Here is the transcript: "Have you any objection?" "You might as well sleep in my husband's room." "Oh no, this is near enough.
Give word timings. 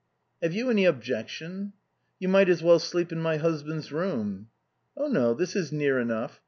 "Have 0.41 0.51
you 0.55 0.71
any 0.71 0.85
objection?" 0.85 1.73
"You 2.17 2.27
might 2.27 2.49
as 2.49 2.63
well 2.63 2.79
sleep 2.79 3.11
in 3.11 3.21
my 3.21 3.37
husband's 3.37 3.91
room." 3.91 4.47
"Oh 4.97 5.07
no, 5.07 5.35
this 5.35 5.55
is 5.55 5.71
near 5.71 5.99
enough. 5.99 6.39